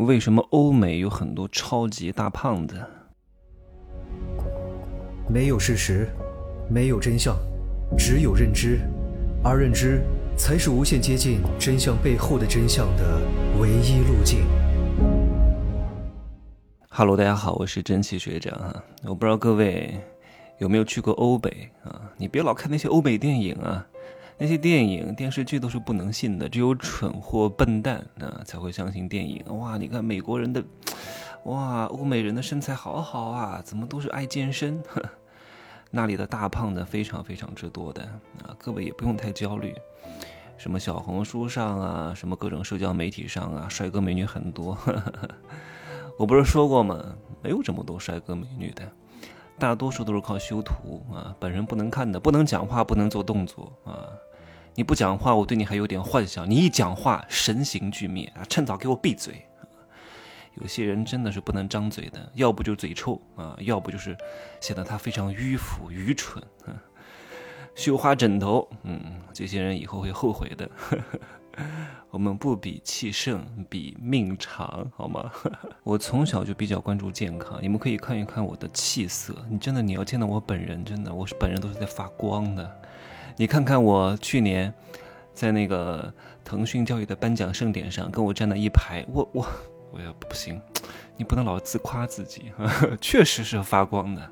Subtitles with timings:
[0.00, 2.74] 为什么欧美有很多超级大胖子？
[5.28, 6.08] 没有事实，
[6.70, 7.36] 没有真相，
[7.98, 8.80] 只有认知，
[9.44, 10.00] 而认知
[10.38, 13.20] 才是无限接近真相背后的真相的
[13.60, 14.40] 唯一路径。
[16.88, 18.82] Hello，大家好，我是真气学长啊。
[19.04, 20.00] 我不知道各位
[20.56, 22.10] 有没有去过欧北啊？
[22.16, 23.86] 你别老看那些欧美电影啊。
[24.40, 29.44] 那些电影、电视剧都是不能信的，只有蠢货、笨蛋啊才会相信电影。
[29.58, 30.64] 哇，你看美国人的，
[31.44, 34.82] 哇，欧美人的身材好好啊，怎么都是爱健身？
[35.92, 38.02] 那里的大胖子非常非常之多的
[38.42, 39.74] 啊，各位也不用太焦虑。
[40.56, 44.74] 什么小红书上啊，什么各种社交媒体上啊，帅哥美女很多。
[46.16, 46.98] 我不是说过吗？
[47.42, 48.90] 没有这么多帅哥美女的。
[49.58, 54.08] 大多数都是靠修图啊，本人不能看的，不能讲话，不能做动作啊。
[54.80, 58.40] 你不讲话，我对你还有点幻想；你一讲话，神形俱灭啊！
[58.48, 59.46] 趁早给我闭嘴！
[60.54, 64.16] 有些人真的是不能张嘴的，要不就嘴臭啊，要不就是
[64.58, 66.42] 显得他非常迂腐、愚蠢。
[67.74, 70.66] 绣花枕头，嗯，这些人以后会后悔的。
[72.08, 75.30] 我们不比气盛，比命长，好吗？
[75.84, 79.34] 我从小就比较关注健康，你们可以看一看我的气色。
[79.50, 82.80] 你真的，你要见到我本人，真的，我是本人都是在发光的。
[83.40, 84.70] 你看看我去年
[85.32, 86.12] 在那个
[86.44, 89.46] 腾讯教育的颁奖盛典上，跟我站在一排，我我
[89.90, 90.60] 我也不行，
[91.16, 92.52] 你不能老自夸自己，
[93.00, 94.30] 确实是发光的。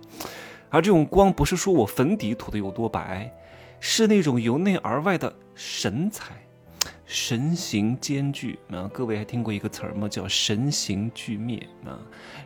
[0.69, 3.35] 而这种光不是说我粉底涂的有多白，
[3.81, 6.35] 是那种由内而外的神采。
[7.09, 8.87] 神形兼具啊！
[8.93, 10.07] 各位还听过一个词儿吗？
[10.07, 11.97] 叫神形俱灭啊！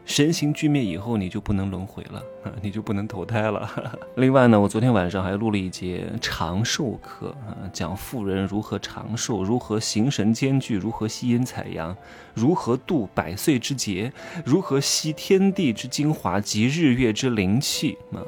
[0.05, 3.69] 神形俱灭以后，你就不能轮回了啊，你就不能投胎了。
[4.15, 11.97] 另外呢，我昨天晚上还录了一节长寿课啊，讲富人如何长寿，如何形神兼具，如何吸阴采阳，
[12.33, 14.13] 如何度百岁之劫，
[14.45, 18.23] 如何吸天地之精华及日月之灵气啊！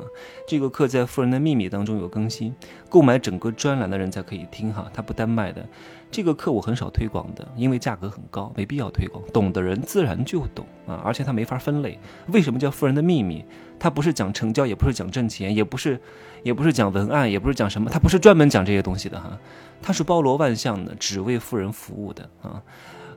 [0.48, 2.52] 这个课在《富人的秘密》当中有更新，
[2.94, 5.66] 购买整个专栏的人才可以听哈，它不单卖的。
[6.12, 9.20] 这个课我很少推广的，因为价格很高，没必要推广。
[9.32, 11.98] 懂的人自然就懂啊，而且它没法分类。
[12.28, 13.44] 为什么叫富人的秘密？
[13.80, 16.00] 它不是讲成交，也不是讲挣钱，也不是，
[16.44, 19.36] 也不是讲文案，也不是讲什么，它不是专门讲这些东西的哈。
[19.82, 22.62] 它是包罗万象的，只为富人服务的啊。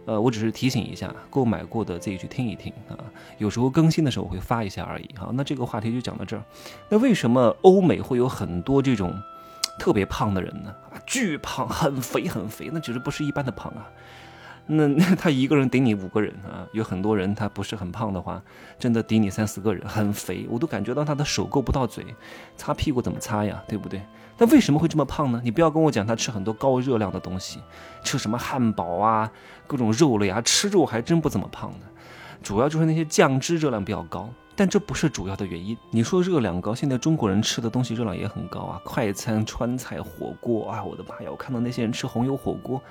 [0.07, 2.97] 呃，我只是提醒一下，购买过的自己去听一听啊。
[3.37, 5.29] 有时候更新的时候我会发一下而已哈。
[5.35, 6.43] 那这个话题就讲到这儿。
[6.89, 9.13] 那为什么欧美会有很多这种？
[9.77, 10.73] 特别胖的人呢，
[11.05, 13.87] 巨胖， 很肥很肥，那简直不是一般的胖啊。
[14.69, 18.41] 那那他一个人顶你五个人啊，有很多人他不是很胖的话，
[18.77, 22.05] 真的顶你三四个人，很肥，我都感觉到他的手够不到嘴，
[22.57, 24.01] 擦屁股怎么擦呀，对不对？
[24.37, 25.39] 那为什么会这么胖呢？
[25.41, 27.61] 你不要跟我讲他吃很多高热量的东西，
[28.03, 29.31] 吃什么汉堡啊，
[29.67, 31.85] 各种肉类啊，吃肉还真不怎么胖的，
[32.43, 34.29] 主要就是那些酱汁热量比较高。
[34.57, 35.77] 但这不是主要的原因。
[35.91, 41.29] 你说热量高，现在中国人吃的东西热量也很高啊，快餐、川菜、火锅啊，我的妈呀！
[41.29, 42.81] 我看到那些人吃红油火锅，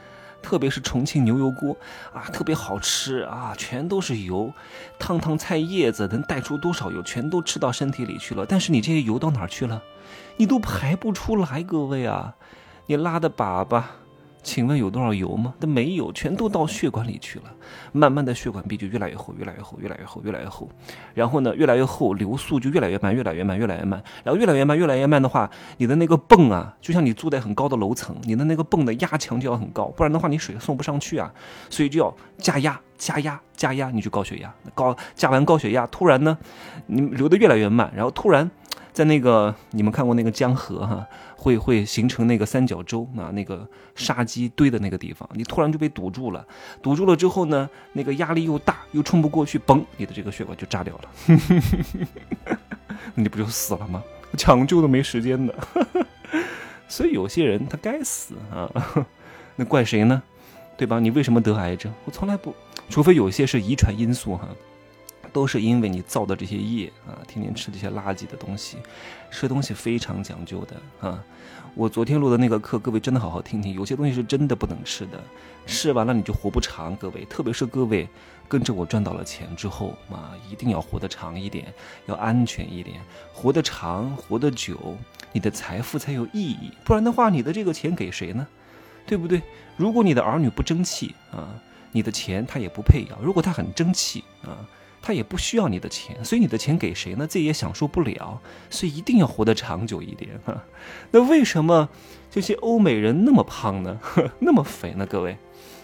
[0.40, 1.76] 特别是重庆牛油锅
[2.14, 4.52] 啊，特别好吃啊，全都是油，
[4.96, 8.46] 烫烫菜叶子能带出多少油，全都吃到身体里去了。
[8.46, 9.82] 但是你这些油到哪儿去了？
[10.36, 12.36] 你都排不出来，各位啊，
[12.86, 13.82] 你拉的粑粑。
[14.46, 15.52] 请问有多少油吗？
[15.58, 17.46] 那没有，全都到血管里去了。
[17.90, 20.68] 慢慢的，血管壁就越来越厚，越来越厚，越来越厚，越来越厚。
[21.14, 24.00] 然后呢，越来越厚，流速就越来越慢，越来越慢，越来越慢。
[24.22, 31.32] 然后越来越慢，越来越慢的话，你的那个泵啊，就像你住在很高的楼层，你的那个泵的压强就要很高，不然的话你水送不上去啊。
[31.68, 34.54] 所以就要加压，加压，加压，你就高血压。
[34.76, 36.38] 高加完高血压，突然呢，
[36.86, 38.48] 你流的越来越慢，然后突然。
[38.96, 46.42] 在那个你们看过那个江河哈，会会形成那个三角洲啊，那个沙积堆的那个地方，你突然就被堵住了，
[46.80, 51.10] 堵住了之后呢，那个压力又大，又冲不过去，嘣，你的这个血管就炸掉了，
[53.14, 54.02] 你不就死了吗？
[54.38, 55.54] 抢救都没时间的，
[56.88, 58.66] 所以有些人他该死啊，
[59.56, 60.22] 那怪谁呢？
[60.78, 60.98] 对吧？
[60.98, 61.92] 你为什么得癌症？
[62.06, 62.54] 我从来不，
[62.88, 64.48] 除非有些是遗传因素哈。
[65.32, 68.78] 都是因为你造的这些业啊，天天吃这些垃圾的东西，
[69.30, 71.22] 吃东西非常讲究的啊。
[71.74, 75.22] 我昨天录的那个课，各位真的好好听听，有些东西是真的不能吃的，
[75.66, 76.96] 吃完了你就活不长。
[76.96, 78.08] 各位，特别是各位
[78.48, 81.66] 跟着我赚到了钱之后啊，一定要活得长一点，
[82.06, 82.98] 要安全一点，
[83.30, 84.96] 活得长，活得久，
[85.32, 86.72] 你的财富才有意义。
[86.82, 88.46] 不然的话，你的这个钱给谁呢？
[89.06, 89.42] 对不对？
[89.76, 91.60] 如果你的儿女不争气啊，
[91.92, 94.66] 你的钱他也不配要；如果他很争气啊。
[95.00, 97.26] 他也不需要你的钱，所以你的钱给谁呢？
[97.26, 98.40] 自己也享受不了，
[98.70, 100.64] 所以一定要活得长久一点哈。
[101.10, 101.88] 那为什么
[102.30, 104.00] 这些欧美人那么胖呢？
[104.40, 105.06] 那么肥呢？
[105.06, 105.36] 各位，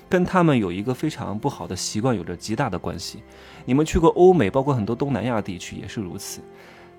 [0.09, 3.23] 跟他们有一个非常不好的习惯有着极大的关系。
[3.65, 6.41] 你们去过欧美，包括很多东南亚地区也是如此。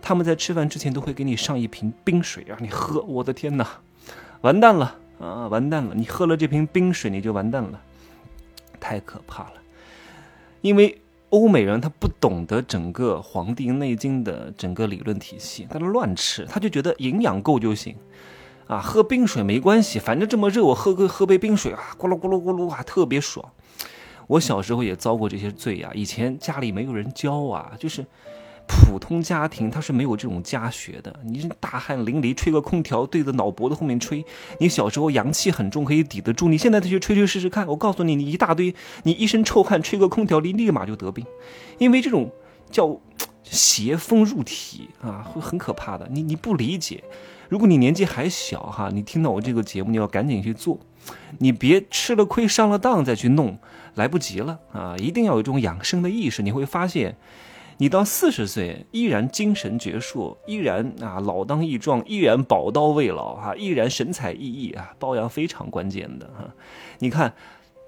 [0.01, 3.01] 他们在吃饭之前都会给你上一瓶冰水让你喝。
[3.01, 3.68] 我的天哪，
[4.42, 5.94] 完蛋了啊，完蛋了！
[5.95, 7.81] 你喝了这瓶冰水，你就完蛋了，
[8.80, 9.54] 太可怕了。
[10.60, 11.01] 因为
[11.33, 17.95] 欧美人他不懂得整个《黄帝内经》的整个理论体系，他乱吃，他就觉得营养够就行。
[18.68, 23.44] 啊，喝冰水没关系，反正这么热，我喝个喝杯冰水啊，咕噜咕噜咕噜，啊特别爽。
[24.27, 28.06] 我小时候也遭过这些罪呀，以前家里没有人教啊，就是
[28.65, 31.13] 普通家庭他是没有这种家学的。
[31.24, 34.25] 你大汗淋漓，吹个空调对着脑脖子后面吹，
[34.60, 36.48] 你小时候阳气很重，可以抵得住。
[36.48, 38.74] 你现在再去吹吹试试看，我告诉你，你一大堆，
[39.04, 41.25] 你一身臭汗，吹个空调，你立马就得病，
[41.77, 42.31] 因为这种
[42.71, 43.00] 叫
[43.44, 46.07] 邪风入体啊，会很可怕的。
[46.10, 47.04] 你你不理解。
[47.50, 50.80] 如果你年纪还小哈，你听到我这个节目，你要赶紧去做，
[51.38, 53.60] 你别吃了亏上了当再去弄，
[53.94, 54.95] 来不及了啊！
[54.98, 57.15] 一定要有这种养生的意识，你会发现，
[57.77, 66.53] 你到四十岁依然精神矍铄，依然啊老当益壮，依然宝刀未老啊，依然神采奕奕啊，保养非常关键的哈。
[66.99, 67.33] 你看，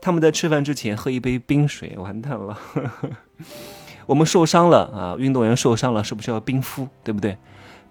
[0.01, 2.57] 他们在吃饭之前喝一杯冰水，完蛋了。
[4.07, 6.88] 我们受伤了啊，运动员受伤了，是不是要冰敷？
[7.03, 7.38] 对不对？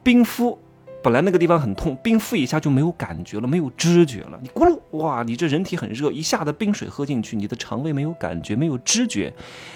[0.02, 0.58] 冰敷。
[1.04, 4.40] 本来那个地方很痛，冰敷一下就没有感觉了，没有知觉了。
[4.40, 9.30] 你咕噜，哇，你这人体很热，一下子冰水喝进去，你的肠胃没有感觉，没有知觉，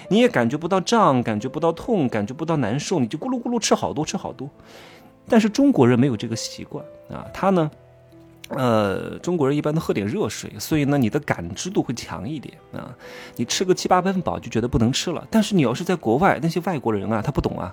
[0.09, 4.49] 你也感觉不到胀，感觉不到痛，感觉不到难受，你就咕噜咕噜吃好多吃好多。
[5.27, 7.69] 但是中国人没有这个习惯啊，他呢，
[8.47, 12.89] 呃，中国人一般都喝点热水，所以呢，你的感知度会强一点啊。
[13.35, 17.71] 你吃个七八分饱就觉得不能吃了，但是你要是在国外，那些外国人啊，他不懂啊。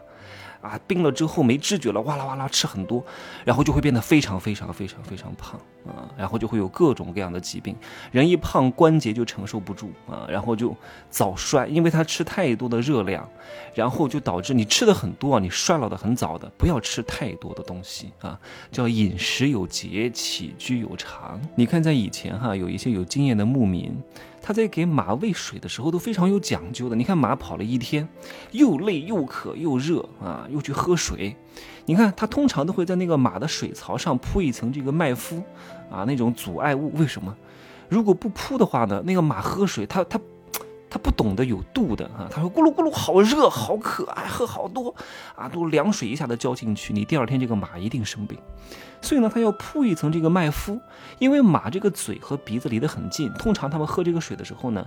[0.61, 3.05] 啊，病了之后没知觉了，哇啦哇啦吃很多，
[3.45, 7.77] 然后就会变得非常非常非常非常胖啊，然后就会有各种各样的疾病。
[8.11, 10.75] 人一胖，关节就承受不住啊，然后就
[11.11, 13.29] 早衰，因为他吃太多的热量，
[13.75, 16.51] 然后就导致你吃的很多啊，你衰老的很早的。
[16.59, 18.39] 不要吃太多的东西啊，
[18.73, 21.41] 叫饮食有节，起居有常。
[21.55, 23.97] 你看，在以前哈，有一些有经验的牧民。
[24.47, 26.95] 他在给马喂水的时候都非常有讲究的。
[26.95, 28.09] 你看马跑了一天，
[28.53, 31.35] 又累又渴又热啊，又去喝水。
[31.85, 35.43] 你看他通常都会在那个马的水槽上铺一层这个麦麸，
[35.91, 36.97] 啊，那种阻碍物。
[36.97, 37.35] 为什么？
[37.89, 40.21] 如果不铺的话呢，那个马喝水，它它。
[40.89, 42.31] 他不懂得有度的啊！
[42.31, 44.95] 他说：“咕噜咕噜，好热，好渴，哎，喝好多
[45.35, 45.49] 啊！
[45.49, 48.39] 都凉水一下子浇进去，你第二天这个马一定生病。
[49.07, 50.81] 所以呢，他要铺一层这个麦麸，
[51.21, 54.85] 因为马这个嘴和鼻子离得很近，通常他们喝这个水的时候呢，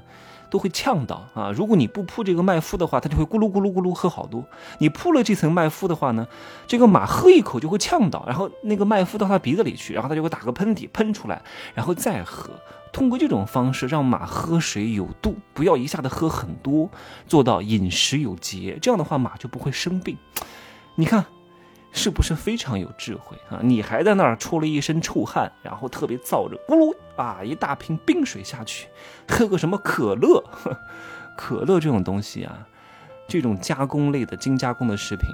[0.49, 1.51] 都会呛到啊。
[1.51, 4.43] 如果你不铺这个麦麸的话，它就会咕噜咕噜咕噜喝好多。
[4.79, 6.27] 你铺了这层麦麸的话呢，
[6.67, 11.41] 这个马喝一口就会呛到，然后那个麦麸到它鼻子里去，然后它就会打个喷嚏喷出来，
[11.73, 12.49] 然后再喝。”
[12.91, 16.89] 通过这种方式让马喝水有度，不要一下子喝很多，
[17.25, 20.17] 做到饮食有节，这样的话马就不会生病。
[20.95, 21.23] 你看，
[21.91, 23.59] 是不是非常有智慧啊？
[23.61, 28.87] 你还在那儿出了一身臭汗，然后特别燥热，咕噜啊，一大瓶冰水下去，
[29.27, 30.43] 喝个什么可乐？
[31.35, 32.67] 可乐这种东西啊，
[33.27, 35.29] 这种加工类的精加工的食品。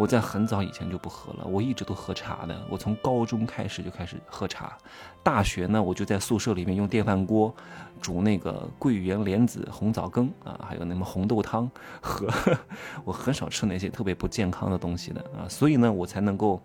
[0.00, 2.58] 我在很早以前就不喝了，我一直都喝茶的。
[2.70, 4.78] 我从高中开始就开始喝茶，
[5.22, 7.54] 大学呢我就在宿舍里面用电饭锅
[8.00, 11.70] 煮那个桂圆莲子红枣羹啊，还有那么红豆汤
[12.00, 12.26] 喝。
[13.04, 16.62] 我很少吃那些特别不健康的东西的啊，所以呢我才能够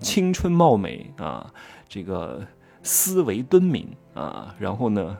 [0.00, 1.48] 青春貌美啊，
[1.88, 2.44] 这个
[2.82, 5.16] 思维敦敏啊，然后呢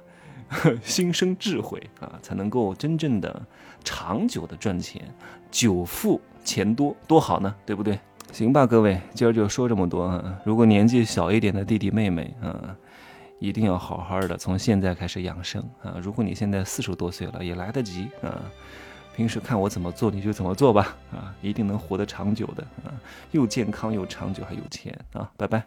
[0.82, 3.40] 心生智慧啊，才能够真正的
[3.84, 5.14] 长久的赚钱，
[5.52, 6.20] 久富。
[6.44, 7.98] 钱多多好呢，对不对？
[8.32, 10.38] 行吧，各位，今儿就说这么多啊。
[10.44, 12.74] 如果年纪小一点的弟弟妹妹啊，
[13.38, 15.94] 一定要好好的从现在开始养生啊。
[16.02, 18.42] 如果你现在四十多岁了，也来得及啊。
[19.14, 22.90] 平时看我怎么做，你就怎么做吧啊，一定能活得长久的啊，
[23.30, 25.30] 又健康又长久还有钱啊。
[25.36, 25.62] 拜拜。